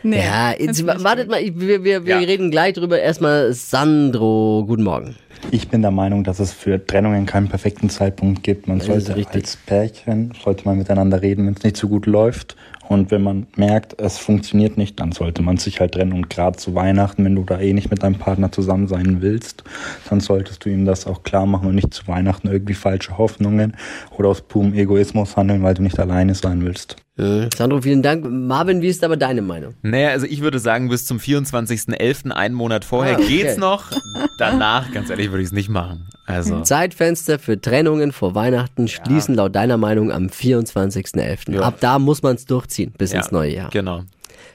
Nee. 0.07 0.21
Ja, 0.21 0.53
jetzt, 0.57 0.87
wartet 0.87 1.29
mal, 1.29 1.41
ich- 1.43 1.59
wir, 1.59 1.83
wir, 1.83 2.07
wir 2.07 2.21
Ja. 2.21 2.27
reden 2.27 2.53
gleich 2.53 2.75
drüber. 2.75 3.01
Erstmal 3.01 3.53
Sandro, 3.53 4.65
guten 4.65 4.85
Morgen. 4.85 5.17
Ich 5.51 5.69
bin 5.69 5.83
der 5.83 5.91
Meinung, 5.91 6.23
dass 6.23 6.39
es 6.39 6.53
für 6.53 6.85
Trennungen 6.87 7.27
keinen 7.27 7.49
perfekten 7.49 7.91
Zeitpunkt 7.91 8.45
gibt. 8.45 8.69
Man 8.69 8.79
Das 8.79 8.87
sollte 8.87 9.17
richtig. 9.17 9.35
als 9.43 9.57
Pärchen, 9.57 10.33
sollte 10.43 10.65
man 10.65 10.79
miteinander 10.79 11.23
reden, 11.23 11.47
wenn 11.47 11.55
es 11.55 11.63
nicht 11.65 11.77
so 11.77 11.89
gut 11.89 12.07
läuft. 12.07 12.55
Und 12.89 13.11
wenn 13.11 13.23
man 13.23 13.47
merkt, 13.57 14.01
es 14.01 14.19
funktioniert 14.19 14.77
nicht, 14.77 15.01
dann 15.01 15.13
sollte 15.13 15.43
man 15.43 15.57
sich 15.57 15.81
halt 15.81 15.93
trennen. 15.93 16.13
Und 16.13 16.31
gerade 16.31 16.57
zu 16.57 16.75
Weihnachten, 16.75 17.25
wenn 17.25 17.35
du 17.35 17.43
da 17.45 17.59
eh 17.59 17.73
nicht 17.73 17.91
mit 17.91 18.03
deinem 18.03 18.17
Partner 18.17 18.53
zusammen 18.53 18.87
sein 18.87 19.23
willst, 19.23 19.65
dann 20.09 20.21
solltest 20.21 20.65
du 20.65 20.69
ihm 20.71 20.85
das 20.85 21.07
auch 21.07 21.23
klar 21.23 21.47
machen 21.47 21.69
und 21.69 21.75
nicht 21.75 21.93
zu 21.93 22.07
Weihnachten 22.07 22.49
irgendwie 22.49 22.75
falsche 22.75 23.19
Hoffnungen 23.19 23.77
oder 24.17 24.29
aus 24.29 24.43
purem 24.43 24.75
Egoismus 24.75 25.37
handeln, 25.37 25.63
weil 25.63 25.75
du 25.75 25.83
nicht 25.83 25.99
alleine 25.99 26.35
sein 26.35 26.65
willst. 26.65 26.97
Äh, 27.19 27.49
Sandro, 27.57 27.81
vielen 27.81 28.03
Dank. 28.03 28.27
Marvin, 28.31 28.83
wie 28.83 28.89
ist 28.89 29.03
aber 29.03 29.17
deine 29.17 29.41
Meinung? 29.43 29.75
Naja, 29.83 30.11
also 30.11 30.27
ich 30.27 30.43
würde 30.43 30.59
sagen, 30.59 30.89
bis 30.89 31.07
zum 31.07 31.19
24.11., 31.19 32.31
einen 32.31 32.55
Monat 32.55 32.85
vorher, 32.85 33.17
Ah, 33.17 33.21
okay. 33.21 33.29
geht's 33.43 33.57
noch. 33.57 33.91
Danach, 34.39 34.93
ganz 34.93 35.09
ehrlich, 35.11 35.31
würde 35.31 35.41
ich 35.43 35.47
es 35.49 35.53
nicht 35.53 35.71
machen. 35.71 36.07
Also, 36.27 36.61
Zeitfenster 36.63 37.39
für 37.39 37.61
Trennungen 37.61 38.13
vor 38.13 38.35
Weihnachten 38.35 38.89
schließen 38.89 39.35
laut 39.35 39.55
deiner 39.55 39.77
Meinung 39.77 40.11
am 40.11 40.27
24.11. 40.27 41.55
Ja. 41.55 41.63
Ab 41.63 41.77
da 41.81 41.99
muss 41.99 42.23
man 42.23 42.35
es 42.35 42.45
durchziehen 42.47 42.93
bis 42.99 43.13
ja, 43.13 43.19
ins 43.19 43.31
neue 43.31 43.55
Jahr. 43.55 43.71
Genau. 43.71 44.03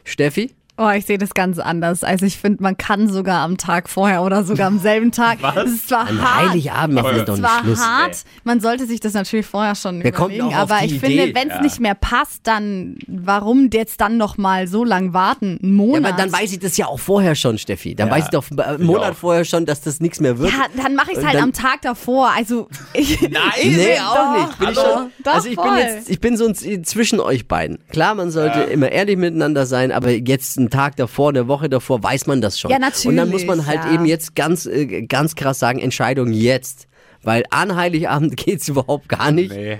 Steffi? 0.04 0.52
Oh, 0.84 0.90
ich 0.90 1.06
sehe 1.06 1.18
das 1.20 1.36
ganz 1.36 1.60
anders. 1.60 2.04
Also 2.04 2.26
ich 2.26 2.38
finde, 2.38 2.64
man 2.64 2.76
kann 2.76 3.08
sogar 3.08 3.42
am 3.42 3.58
Tag 3.58 3.88
vorher 3.88 4.24
oder 4.24 4.44
sogar 4.44 4.66
am 4.68 4.80
selben 4.80 5.12
Tag. 5.12 5.38
Was? 5.42 5.54
Das 5.54 5.70
ist 5.70 5.90
zwar 5.90 6.08
An 6.08 6.22
hart. 6.22 6.50
Heiligabend 6.50 6.96
machen 6.96 7.12
wir 7.16 7.20
Es 7.22 7.26
doch 7.26 7.34
ist 7.36 7.40
nicht 7.42 7.50
zwar 7.52 7.64
Schluss. 7.64 7.80
hart, 7.86 8.18
man 8.44 8.60
sollte 8.62 8.88
sich 8.88 9.00
das 9.00 9.14
natürlich 9.14 9.46
vorher 9.46 9.76
schon 9.76 10.04
Wer 10.04 10.12
kommt 10.12 10.34
überlegen, 10.34 10.56
auch 10.56 10.64
auf 10.64 10.72
aber 10.72 10.80
die 10.80 10.86
ich 10.88 11.04
Idee? 11.04 11.06
finde, 11.18 11.36
wenn 11.36 11.50
es 11.50 11.56
Ja. 11.56 11.62
nicht 11.62 11.80
mehr 11.80 11.94
passt, 11.96 12.42
dann 12.48 12.96
warum 13.08 13.70
jetzt 13.72 14.02
dann 14.02 14.18
noch 14.18 14.38
mal 14.38 14.68
so 14.68 14.84
lang 14.84 15.14
warten? 15.14 15.60
Einen 15.62 15.72
Ja, 15.72 15.86
Monat? 15.86 16.14
aber 16.14 16.18
dann 16.24 16.32
weiß 16.34 16.52
ich 16.52 16.60
das 16.60 16.78
ja 16.78 16.88
auch 16.88 17.00
vorher 17.00 17.36
schon, 17.36 17.58
Steffi. 17.60 17.94
Dann 17.94 18.08
Ja, 18.08 18.16
weiß 18.16 18.24
ich 18.26 18.30
doch 18.32 18.46
äh, 18.58 18.62
einen 18.64 18.84
Monat 18.86 19.12
auch. 19.12 19.18
vorher 19.18 19.46
schon, 19.46 19.66
dass 19.68 19.82
das 19.82 20.00
nichts 20.00 20.20
mehr 20.20 20.40
wird. 20.40 20.52
ja, 20.52 20.66
dann 20.82 20.96
mache 20.96 21.12
ich 21.12 21.18
es 21.20 21.24
halt 21.24 21.36
dann- 21.36 21.44
am 21.44 21.54
Tag 21.54 21.82
davor. 21.84 22.32
Also 22.36 22.68
ich, 22.94 23.22
Nein! 23.22 23.32
Nee, 23.64 24.00
auch 24.00 24.38
nicht. 24.48 24.58
Bin 24.60 24.70
ich 24.70 24.78
hallo. 24.78 24.90
schon, 24.98 25.12
Doch, 25.24 25.34
also 25.34 25.48
ich 25.50 25.56
bin 25.56 25.64
voll. 25.66 25.78
jetzt, 25.78 26.10
ich 26.10 26.20
bin 26.20 26.38
so 26.38 26.48
ein- 26.48 26.84
zwischen 26.84 27.20
euch 27.20 27.48
beiden. 27.48 27.78
Klar, 27.92 28.16
man 28.16 28.32
sollte 28.32 28.62
immer 28.62 28.92
ehrlich 28.92 29.18
miteinander 29.18 29.66
sein, 29.66 29.92
aber 29.92 30.10
jetzt 30.12 30.58
einen 30.58 30.70
Tag 30.72 30.96
davor, 30.96 31.30
eine 31.30 31.48
Woche 31.48 31.70
davor, 31.70 32.02
weiß 32.02 32.26
man 32.26 32.42
das 32.42 32.60
schon. 32.60 32.72
Ja, 32.72 32.80
natürlich, 32.80 33.06
Und 33.06 33.18
dann 33.18 33.30
muss 33.30 33.46
man 33.46 33.66
halt 33.68 33.86
ja. 33.86 33.94
eben 33.94 34.06
jetzt 34.06 34.36
ganz, 34.36 34.66
äh, 34.66 35.04
ganz 35.04 35.36
krass 35.36 35.60
sagen, 35.60 35.78
Entscheidung 35.80 36.32
jetzt. 36.34 36.88
Weil 37.24 37.44
an 37.52 37.76
Heiligabend 37.76 38.36
geht's 38.44 38.68
überhaupt 38.68 39.08
gar 39.08 39.32
nicht. 39.32 39.52
Nee. 39.52 39.78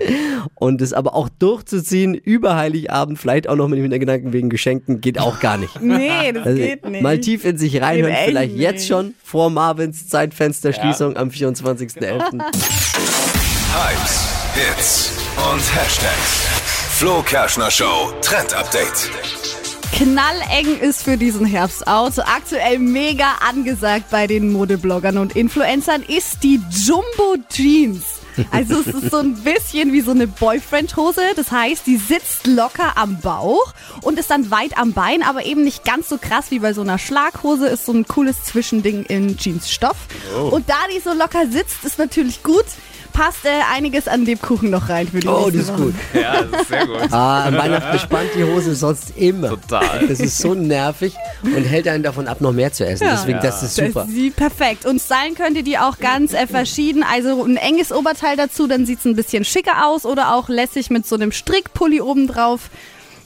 Und 0.54 0.80
es 0.80 0.92
aber 0.92 1.16
auch 1.16 1.28
durchzuziehen 1.40 2.14
über 2.14 2.54
Heiligabend, 2.54 3.18
vielleicht 3.18 3.48
auch 3.48 3.56
noch 3.56 3.66
mit 3.66 3.78
dem 3.78 3.82
Hintergedanken 3.82 4.32
wegen 4.32 4.48
Geschenken, 4.48 5.00
geht 5.00 5.18
auch 5.18 5.40
gar 5.40 5.56
nicht. 5.56 5.80
nee, 5.82 6.30
das 6.30 6.46
Also 6.46 6.56
geht 6.62 6.88
nicht. 6.88 7.02
mal 7.02 7.18
tief 7.18 7.44
in 7.44 7.58
sich 7.58 7.82
reinhören, 7.82 8.10
Geht 8.12 8.18
echt 8.20 8.28
vielleicht 8.28 8.56
jetzt 8.56 8.74
nicht. 8.74 8.86
schon 8.88 9.14
vor 9.24 9.50
Marvins 9.50 10.06
Zeitfensterschließung 10.08 11.16
am 11.16 11.30
24.11. 11.30 12.40
Hypes, 13.74 14.28
Hits 14.54 15.12
und 15.52 15.60
Hashtags. 15.74 16.46
Flo 16.90 17.22
Kerschner 17.22 17.70
Show 17.72 18.12
Trend 18.20 18.54
Update. 18.54 19.10
Knalleng 19.92 20.80
ist 20.80 21.02
für 21.04 21.18
diesen 21.18 21.44
Herbst 21.44 21.86
out. 21.86 22.18
Aktuell 22.18 22.78
mega 22.78 23.26
angesagt 23.46 24.06
bei 24.10 24.26
den 24.26 24.50
Modebloggern 24.50 25.18
und 25.18 25.36
Influencern 25.36 26.02
ist 26.02 26.42
die 26.42 26.60
Jumbo 26.70 27.36
Jeans. 27.50 28.20
Also 28.50 28.80
es 28.80 28.86
ist 28.86 29.10
so 29.10 29.18
ein 29.18 29.34
bisschen 29.34 29.92
wie 29.92 30.00
so 30.00 30.12
eine 30.12 30.26
Boyfriend-Hose. 30.26 31.20
Das 31.36 31.52
heißt, 31.52 31.86
die 31.86 31.98
sitzt 31.98 32.46
locker 32.46 32.96
am 32.96 33.20
Bauch 33.20 33.74
und 34.00 34.18
ist 34.18 34.30
dann 34.30 34.50
weit 34.50 34.78
am 34.78 34.94
Bein, 34.94 35.22
aber 35.22 35.44
eben 35.44 35.62
nicht 35.62 35.84
ganz 35.84 36.08
so 36.08 36.16
krass 36.16 36.46
wie 36.50 36.60
bei 36.60 36.72
so 36.72 36.80
einer 36.80 36.98
Schlaghose. 36.98 37.68
Ist 37.68 37.84
so 37.84 37.92
ein 37.92 38.06
cooles 38.08 38.44
Zwischending 38.44 39.04
in 39.04 39.36
Jeansstoff. 39.36 39.96
Und 40.50 40.70
da 40.70 40.76
die 40.94 41.00
so 41.00 41.12
locker 41.12 41.46
sitzt, 41.50 41.84
ist 41.84 41.98
natürlich 41.98 42.42
gut. 42.42 42.64
Passt 43.12 43.44
äh, 43.44 43.50
einiges 43.72 44.08
an 44.08 44.24
Lebkuchen 44.24 44.70
noch 44.70 44.88
rein 44.88 45.06
für 45.08 45.20
die 45.20 45.28
Oh, 45.28 45.46
das 45.50 45.54
ist 45.62 45.72
Woche. 45.72 45.82
gut. 45.82 45.94
Ja, 46.14 46.42
das 46.42 46.62
ist 46.62 46.68
sehr 46.68 46.86
gut. 46.86 47.12
Ah, 47.12 47.44
an 47.44 47.56
Weihnachten 47.58 47.92
bespannt 47.92 48.30
die 48.34 48.42
Hose 48.44 48.74
sonst 48.74 49.16
immer. 49.16 49.50
Total. 49.50 50.06
Das 50.08 50.18
ist 50.20 50.38
so 50.38 50.54
nervig 50.54 51.14
und 51.42 51.62
hält 51.64 51.86
einen 51.88 52.02
davon 52.02 52.26
ab, 52.26 52.40
noch 52.40 52.52
mehr 52.52 52.72
zu 52.72 52.86
essen. 52.86 53.06
Deswegen, 53.10 53.38
das 53.42 53.62
ist 53.62 53.74
super. 53.76 54.04
Das 54.04 54.08
sieht 54.08 54.34
perfekt. 54.36 54.86
Und 54.86 55.00
stylen 55.00 55.34
könnt 55.34 55.56
ihr 55.56 55.62
die 55.62 55.78
auch 55.78 55.98
ganz 55.98 56.32
äh, 56.32 56.46
verschieden. 56.46 57.02
Also 57.04 57.44
ein 57.44 57.56
enges 57.58 57.92
Oberteil 57.92 58.36
dazu, 58.36 58.66
dann 58.66 58.86
sieht 58.86 59.00
es 59.00 59.04
ein 59.04 59.14
bisschen 59.16 59.44
schicker 59.44 59.86
aus 59.86 60.06
oder 60.06 60.34
auch 60.34 60.48
lässig 60.48 60.88
mit 60.90 61.06
so 61.06 61.14
einem 61.14 61.32
Strickpulli 61.32 62.00
oben 62.00 62.26
drauf. 62.26 62.70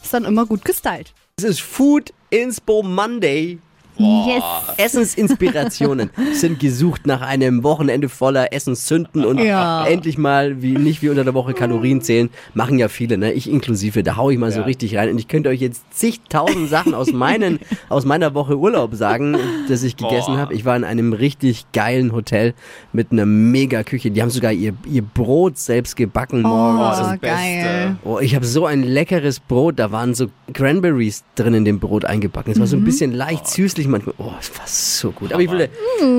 Ist 0.02 0.12
dann 0.14 0.25
immer 0.25 0.47
gut 0.47 0.64
gestylt. 0.64 1.12
Es 1.38 1.45
ist 1.45 1.61
Food 1.61 2.12
Inspo 2.31 2.83
Monday. 2.83 3.59
Yes. 3.98 4.42
Essensinspirationen 4.76 6.10
sind 6.32 6.60
gesucht 6.60 7.06
nach 7.06 7.22
einem 7.22 7.62
Wochenende 7.62 8.08
voller 8.08 8.52
Essenssünden 8.52 9.24
und 9.24 9.38
Ja. 9.38 9.86
endlich 9.86 10.18
mal, 10.18 10.60
wie 10.62 10.72
nicht 10.76 11.02
wie 11.02 11.08
unter 11.08 11.24
der 11.24 11.34
Woche 11.34 11.54
Kalorien 11.54 12.00
zählen, 12.02 12.30
machen 12.54 12.78
ja 12.78 12.88
viele, 12.88 13.16
ne? 13.18 13.32
Ich 13.32 13.48
inklusive, 13.50 14.02
da 14.02 14.16
hau 14.16 14.30
ich 14.30 14.38
mal 14.38 14.52
so 14.52 14.62
richtig 14.62 14.96
rein 14.96 15.10
und 15.10 15.18
ich 15.18 15.28
könnte 15.28 15.48
euch 15.48 15.60
jetzt 15.60 15.82
zigtausend 15.92 16.68
Sachen 16.68 16.94
aus 16.94 17.12
meinen, 17.12 17.58
aus 17.88 18.04
meiner 18.04 18.34
Woche 18.34 18.58
Urlaub 18.58 18.94
sagen, 18.94 19.36
das 19.68 19.82
ich 19.82 19.96
gegessen 19.96 20.36
habe. 20.36 20.54
Ich 20.54 20.64
war 20.64 20.76
in 20.76 20.84
einem 20.84 21.12
richtig 21.12 21.66
geilen 21.72 22.12
Hotel 22.12 22.54
mit 22.92 23.12
einer 23.12 23.26
mega 23.26 23.82
Küche. 23.82 24.10
Die 24.10 24.20
haben 24.22 24.30
sogar 24.30 24.52
ihr, 24.52 24.74
ihr 24.90 25.02
Brot 25.02 25.58
selbst 25.58 25.96
gebacken 25.96 26.42
morgens. 26.42 26.98
Oh, 27.00 27.02
das 27.02 27.20
geil. 27.20 27.96
Oh, 28.04 28.18
ich 28.20 28.34
habe 28.34 28.44
so 28.44 28.66
ein 28.66 28.82
leckeres 28.82 29.40
Brot. 29.40 29.78
Da 29.78 29.92
waren 29.92 30.14
so 30.14 30.26
Cranberries 30.52 31.24
drin 31.34 31.54
in 31.54 31.64
dem 31.64 31.78
Brot 31.80 32.04
eingebacken. 32.04 32.52
Es 32.52 32.60
war 32.60 32.66
so 32.66 32.76
ein 32.76 32.84
bisschen 32.84 33.12
leicht 33.12 33.46
süßlich 33.46 33.86
manchmal. 33.88 34.14
Oh, 34.19 34.33
es 34.40 34.50
war 34.59 34.66
so 34.66 35.11
gut. 35.12 35.33
Aber 35.33 35.43
ich 35.43 35.50
will, 35.50 35.69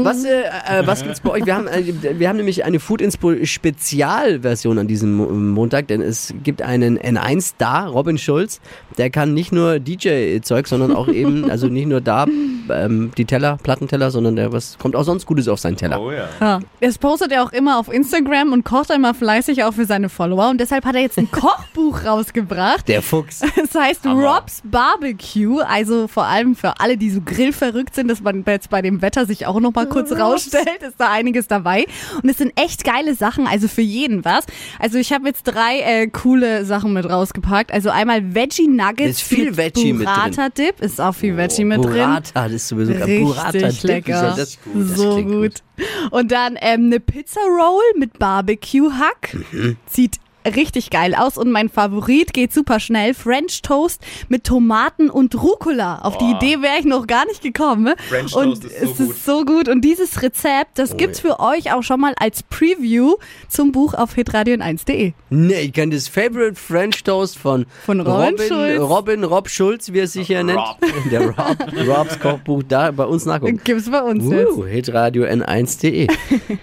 was, 0.04 0.24
äh, 0.24 0.42
äh, 0.42 0.86
was 0.86 1.04
gibt's 1.04 1.20
bei 1.22 1.32
euch? 1.32 1.46
Wir 1.46 1.56
haben, 1.56 1.68
äh, 1.68 1.84
wir 2.20 2.30
haben 2.30 2.38
nämlich 2.38 2.64
eine 2.66 2.80
Food 2.80 3.02
Inspo 3.02 3.34
Spezialversion 3.44 4.78
an 4.80 4.88
diesem 4.88 5.16
Mo- 5.16 5.28
Montag, 5.30 5.88
denn 5.88 6.02
es 6.02 6.34
gibt 6.44 6.62
einen 6.62 6.98
N1-Star, 7.00 7.90
Robin 7.90 8.18
Schulz. 8.18 8.60
Der 8.98 9.10
kann 9.10 9.34
nicht 9.34 9.52
nur 9.52 9.80
DJ-Zeug, 9.80 10.68
sondern 10.68 10.96
auch 10.96 11.08
eben, 11.08 11.50
also 11.50 11.68
nicht 11.68 11.88
nur 11.88 12.02
da 12.02 12.26
ähm, 12.70 13.12
die 13.18 13.26
Teller, 13.26 13.58
Plattenteller, 13.62 14.12
sondern 14.12 14.36
der 14.36 14.52
was 14.52 14.78
kommt 14.78 14.96
auch 14.96 15.04
sonst 15.04 15.26
Gutes 15.26 15.48
auf 15.48 15.60
seinen 15.60 15.78
Teller. 15.78 16.02
Oh 16.02 16.12
ja. 16.12 16.28
Ja. 16.40 16.60
Das 16.82 16.98
postet 16.98 17.32
er 17.32 17.44
auch 17.44 17.52
immer 17.52 17.80
auf 17.80 17.92
Instagram 17.92 18.54
und 18.54 18.64
kocht 18.64 18.90
immer 18.90 19.14
fleißig 19.14 19.64
auch 19.64 19.74
für 19.74 19.86
seine 19.86 20.10
Follower. 20.10 20.50
Und 20.50 20.60
deshalb 20.60 20.86
hat 20.86 20.96
er 20.96 21.02
jetzt 21.02 21.18
ein 21.18 21.30
Kochbuch 21.32 22.06
rausgebracht. 22.06 22.88
Der 22.88 23.02
Fuchs. 23.02 23.42
Das 23.58 23.74
heißt 23.74 24.06
Rob's 24.06 24.62
Barbecue, 24.64 25.60
also 25.62 26.08
vor 26.08 26.26
allem 26.26 26.56
für 26.56 26.80
alle, 26.80 26.96
die 26.96 27.10
so 27.10 27.22
grillverrückt 27.22 27.96
sind, 27.96 28.08
dass 28.08 28.22
man 28.22 28.44
jetzt 28.48 28.70
bei 28.70 28.82
dem 28.82 29.02
Wetter 29.02 29.26
sich 29.26 29.46
auch 29.46 29.60
noch 29.60 29.74
mal 29.74 29.88
kurz 29.88 30.12
rausstellt, 30.12 30.82
ist 30.82 30.96
da 31.00 31.12
einiges 31.12 31.48
dabei. 31.48 31.86
Und 32.22 32.30
es 32.30 32.38
sind 32.38 32.54
echt 32.56 32.84
geile 32.84 33.16
Sachen, 33.16 33.48
also 33.48 33.68
für 33.68 33.82
jeden 33.82 34.24
was. 34.26 34.46
Also 34.80 34.98
ich 34.98 35.12
habe 35.12 35.28
jetzt 35.28 35.44
drei 35.44 35.80
äh, 35.80 36.08
coole 36.08 36.66
Sachen 36.66 36.94
mit 36.94 37.10
rausgepackt. 37.10 37.72
Also 37.72 37.90
einmal 37.90 38.36
Veggie 38.36 38.68
Nuggets 38.68 39.20
Ist 39.20 39.22
viel 39.22 39.46
mit 39.46 39.58
Veggie 39.58 39.94
mit 39.94 40.08
drin. 40.08 40.16
Burrata 40.16 40.50
Dip, 40.50 40.82
ist 40.82 41.02
auch 41.02 41.14
viel 41.14 41.36
Veggie 41.38 41.66
mit 41.66 41.84
drin. 41.84 41.94
Burrata, 41.94 42.48
das 42.50 42.57
ist 42.58 42.68
sowieso 42.68 42.94
Burrata 42.94 43.50
Richtig 43.50 43.82
Dip. 43.82 44.08
Wie 44.08 44.12
soll 44.14 44.22
lecker. 44.22 44.34
Das, 44.36 44.60
das 44.74 44.98
so 44.98 45.14
klingt 45.16 45.32
gut. 45.32 45.64
Und 46.12 46.32
dann 46.32 46.58
ähm, 46.60 46.86
eine 46.88 47.00
Pizza 47.00 47.40
Roll 47.42 47.84
mit 47.98 48.20
Barbecue-Hack. 48.20 49.38
Mhm. 49.52 49.78
Sieht 49.88 50.20
richtig 50.56 50.90
geil 50.90 51.16
aus. 51.16 51.38
Und 51.38 51.52
mein 51.52 51.70
Favorit 51.70 52.34
geht 52.34 52.54
super 52.54 52.80
schnell. 52.80 53.14
French 53.14 53.62
Toast 53.62 54.02
mit 54.30 54.44
Tomaten 54.44 55.10
und 55.10 55.36
Rucola. 55.42 56.00
Auf 56.00 56.18
die 56.18 56.26
Idee 56.32 56.62
wäre 56.62 56.80
ich 56.80 56.86
noch 56.86 57.08
gar 57.08 57.26
nicht 57.26 57.42
gekommen. 57.42 57.94
French 58.10 58.36
und 58.36 58.62
Toast 58.62 58.66
ist 58.66 58.80
so 58.80 58.86
es 58.86 58.98
gut. 58.98 59.10
ist 59.10 59.26
so 59.26 59.46
gut. 59.46 59.70
Und 59.70 59.82
dieses 59.82 60.22
Rezept, 60.22 60.80
das 60.80 60.98
gibt's 60.98 61.20
für 61.20 61.40
euch 61.40 61.74
auch 61.74 61.84
schon 61.84 62.00
mal 62.00 62.14
als 62.20 62.44
Preview 62.44 63.16
zum 63.48 63.72
Buch 63.72 63.94
auf 63.94 64.16
hitradion1.de. 64.16 65.14
Nee, 65.30 65.54
ich 65.62 65.74
kenne 65.74 65.96
das 65.96 66.08
Favorite 66.08 66.56
French 66.56 67.04
Toast 67.04 67.38
von, 67.38 67.66
Von 67.86 68.00
Robin 68.02 68.38
Schulz. 68.38 68.80
Robin 68.82 69.24
Rob 69.24 69.50
Schulz, 69.50 69.92
wie 69.92 70.00
er 70.00 70.08
sich 70.08 70.28
hier 70.28 70.44
nennt. 70.44 70.60
Der 71.12 71.28
Rob. 71.28 71.58
Robs 71.88 72.20
Kochbuch 72.20 72.64
da 72.68 72.92
bei 72.92 73.06
uns 73.06 73.26
nachgucken. 73.26 73.60
Gibt's 73.64 73.90
bei 73.90 74.02
uns 74.02 74.24
jetzt. 74.32 74.52
Uh, 74.52 74.66
hitradio 74.66 75.24
n1.de. 75.26 76.08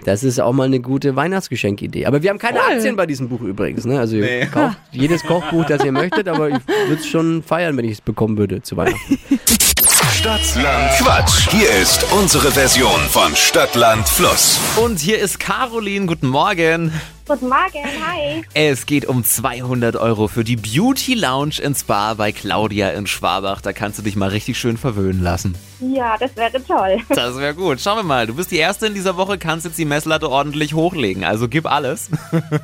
Das 0.05 0.23
ist 0.23 0.39
auch 0.39 0.53
mal 0.53 0.65
eine 0.65 0.79
gute 0.79 1.15
Weihnachtsgeschenkidee. 1.15 2.05
Aber 2.05 2.21
wir 2.21 2.29
haben 2.29 2.37
keine 2.39 2.59
Cool. 2.59 2.75
Aktien 2.75 2.95
bei 2.95 3.05
diesem 3.05 3.27
Buch 3.29 3.41
übrigens. 3.41 3.74
Ne? 3.83 3.99
Also 3.99 4.15
ihr 4.15 4.23
Nee. 4.23 4.45
kauft 4.45 4.77
jedes 4.91 5.23
Kochbuch, 5.23 5.65
das 5.65 5.83
ihr 5.83 5.91
möchtet, 5.91 6.29
aber 6.29 6.47
ich 6.49 6.55
würde 6.87 7.01
es 7.01 7.07
schon 7.07 7.43
feiern, 7.43 7.75
wenn 7.75 7.83
ich 7.85 7.91
es 7.93 8.01
bekommen 8.01 8.37
würde 8.37 8.61
zu 8.61 8.77
Weihnachten. 8.77 9.19
Stadtland 10.13 10.91
Quatsch. 10.97 11.49
Hier 11.51 11.69
ist 11.81 12.05
unsere 12.13 12.51
Version 12.51 12.99
von 13.09 13.35
Stadtland 13.35 14.07
Fluss. 14.07 14.59
Und 14.77 14.99
hier 14.99 15.19
ist 15.19 15.39
Caroline. 15.39 16.05
Guten 16.05 16.27
Morgen. 16.29 16.91
Guten 17.27 17.49
Morgen, 17.49 17.83
hi. 18.05 18.43
Es 18.53 18.85
geht 18.85 19.07
um 19.07 19.23
200 19.23 19.95
Euro 19.95 20.27
für 20.27 20.43
die 20.43 20.57
Beauty 20.57 21.15
Lounge 21.15 21.55
in 21.59 21.73
Spa 21.73 22.13
bei 22.13 22.31
Claudia 22.31 22.91
in 22.91 23.07
Schwabach. 23.07 23.61
Da 23.61 23.73
kannst 23.73 23.97
du 23.97 24.03
dich 24.03 24.15
mal 24.15 24.29
richtig 24.29 24.59
schön 24.59 24.77
verwöhnen 24.77 25.23
lassen. 25.23 25.57
Ja, 25.79 26.17
das 26.19 26.35
wäre 26.35 26.63
toll. 26.63 26.99
Das 27.09 27.35
wäre 27.39 27.55
gut. 27.55 27.81
Schauen 27.81 27.97
wir 27.97 28.03
mal. 28.03 28.27
Du 28.27 28.35
bist 28.35 28.51
die 28.51 28.57
Erste 28.57 28.85
in 28.85 28.93
dieser 28.93 29.17
Woche, 29.17 29.39
kannst 29.39 29.65
jetzt 29.65 29.79
die 29.79 29.85
Messlatte 29.85 30.29
ordentlich 30.29 30.75
hochlegen. 30.75 31.23
Also 31.23 31.49
gib 31.49 31.65
alles. 31.65 32.11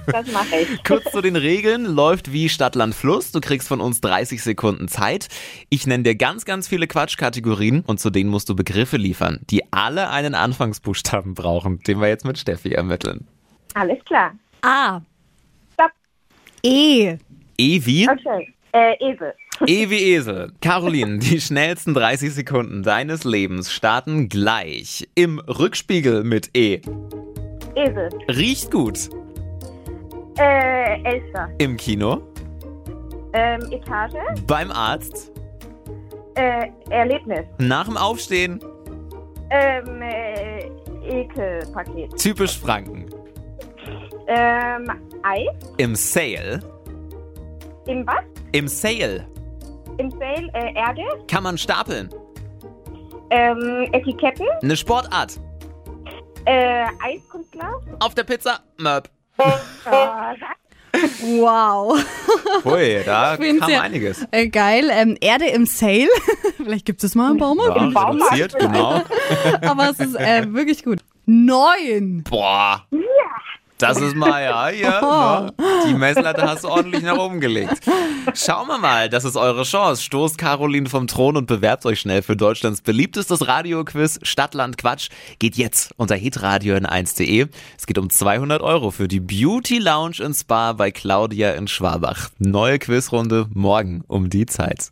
Das 0.06 0.32
mache 0.32 0.58
ich. 0.58 0.84
Kurz 0.84 1.12
zu 1.12 1.22
den 1.22 1.38
Regeln. 1.38 1.86
Läuft 1.86 2.32
wie 2.32 2.48
Stadt, 2.48 2.76
Land, 2.76 2.94
Fluss. 2.94 3.32
Du 3.32 3.42
kriegst 3.42 3.68
von 3.68 3.82
uns 3.82 4.00
30 4.02 4.44
Sekunden 4.44 4.88
Zeit. 4.88 5.28
Ich 5.70 5.88
nenne 5.88 6.04
dir 6.04 6.14
ganz, 6.14 6.46
ganz 6.46 6.68
viele 6.68 6.86
Quatschkategorien 6.86 7.82
und 7.88 8.00
zu 8.00 8.12
denen 8.12 8.30
musst 8.30 8.48
du 8.48 8.56
Begriffe 8.56 8.98
liefern, 8.98 9.40
die 9.50 9.74
alle 9.74 10.12
einen 10.12 10.36
Anfangsbuchstaben 10.36 11.34
brauchen, 11.34 11.80
den 11.80 12.00
wir 12.00 12.10
jetzt 12.10 12.26
mit 12.26 12.38
Steffi 12.38 12.74
ermitteln. 12.74 13.26
Alles 13.74 14.06
klar. 14.06 14.34
A. 14.62 15.02
Stopp. 15.74 15.92
E. 16.64 17.18
E 17.58 17.86
wie? 17.86 18.08
Okay. 18.10 18.54
Äh, 18.74 18.94
Esel. 19.00 19.34
E 19.66 19.90
wie 19.90 20.16
Esel. 20.16 20.52
Caroline, 20.62 21.20
die 21.20 21.42
schnellsten 21.42 21.94
30 21.94 22.34
Sekunden 22.34 22.84
deines 22.84 23.24
Lebens 23.24 23.72
starten 23.72 24.30
gleich. 24.30 25.08
Im 25.16 25.40
Rückspiegel 25.40 26.24
mit 26.24 26.56
E. 26.56 26.82
Esel. 27.76 28.10
Riecht 28.30 28.72
gut. 28.72 29.10
Äh, 30.38 31.02
Elster. 31.04 31.50
Im 31.58 31.78
Kino. 31.78 32.22
Ähm, 33.34 33.62
Etage. 33.72 34.16
Beim 34.48 34.72
Arzt. 34.72 35.32
Äh, 36.36 36.68
Erlebnis. 36.90 37.46
Nach 37.58 37.86
dem 37.86 37.98
Aufstehen. 37.98 38.60
Ähm, 39.50 40.02
äh, 40.02 40.70
Ekelpaket. 41.04 42.16
Typisch 42.18 42.58
Franken. 42.58 43.06
Ähm, 44.34 44.90
Eis. 45.24 45.50
Im 45.78 45.94
Sale. 45.96 46.62
Im 47.86 48.08
was? 48.08 48.24
Im 48.54 48.68
Sale. 48.70 49.28
Im 49.98 50.10
Sale, 50.12 50.50
äh, 50.54 50.74
Erde. 50.74 51.02
Kann 51.28 51.44
man 51.44 51.58
stapeln. 51.58 52.10
Ähm, 53.30 53.90
Etiketten. 53.92 54.46
Eine 54.62 54.78
Sportart. 54.78 55.38
Äh, 56.46 56.86
Eiskunstlauf. 57.04 57.84
Auf 58.00 58.16
der 58.16 58.24
Pizza. 58.24 58.60
Möp. 58.78 59.10
Äh, 59.38 59.44
Sack. 59.84 60.58
Wow. 61.24 61.98
Hui, 62.64 63.04
da 63.06 63.36
kam 63.38 63.70
ja- 63.70 63.82
einiges. 63.82 64.26
Äh, 64.32 64.48
geil. 64.48 64.90
Ähm, 64.92 65.18
Erde 65.20 65.48
im 65.48 65.66
Sale. 65.66 66.08
Vielleicht 66.58 66.86
gibt 66.86 67.04
es 67.04 67.16
mal 67.16 67.32
im 67.32 67.38
Baumarkt. 67.38 67.76
Ja, 67.76 67.90
Baumarkt 67.90 68.34
reduziert, 68.34 68.60
genau. 68.60 69.02
Aber 69.70 69.90
es 69.90 70.00
ist 70.00 70.16
äh, 70.16 70.54
wirklich 70.54 70.84
gut. 70.86 71.00
Neun. 71.26 72.24
Boah. 72.30 72.86
Das 73.82 74.00
ist 74.00 74.16
mal, 74.16 74.44
ja, 74.44 74.68
hier, 74.68 75.02
ne? 75.02 75.54
Die 75.88 75.94
Messlatte 75.94 76.44
hast 76.44 76.64
du 76.64 76.70
ordentlich 76.70 77.04
nach 77.04 77.18
oben 77.18 77.40
gelegt. 77.40 77.82
Schauen 78.34 78.68
wir 78.68 78.78
mal, 78.78 79.10
das 79.10 79.26
ist 79.26 79.36
eure 79.36 79.64
Chance. 79.64 80.04
Stoßt 80.04 80.38
Caroline 80.38 80.88
vom 80.90 81.08
Thron 81.08 81.38
und 81.38 81.48
bewerbt 81.48 81.86
euch 81.86 82.00
schnell 82.00 82.22
für 82.22 82.36
Deutschlands 82.36 82.82
beliebtestes 82.82 83.48
Radioquiz 83.48 84.20
Stadtland 84.24 84.78
Quatsch. 84.78 85.10
Geht 85.40 85.56
jetzt 85.56 85.94
unter 85.98 86.16
hitradio 86.16 86.76
in 86.76 86.86
1.de. 86.86 87.48
Es 87.78 87.88
geht 87.88 87.98
um 87.98 88.10
200 88.10 88.62
Euro 88.62 88.92
für 88.92 89.08
die 89.08 89.20
Beauty 89.20 89.80
Lounge 89.80 90.18
in 90.20 90.34
Spa 90.34 90.74
bei 90.74 90.92
Claudia 90.92 91.52
in 91.54 91.68
Schwabach. 91.68 92.30
Neue 92.38 92.80
Quizrunde 92.80 93.48
morgen 93.54 94.04
um 94.08 94.30
die 94.30 94.46
Zeit. 94.46 94.92